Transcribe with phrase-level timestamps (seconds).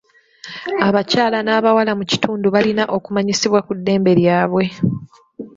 [0.87, 4.65] Abakyala n'abawala mu kitundu balina okumanyisibwa ku ddembe lyabwe.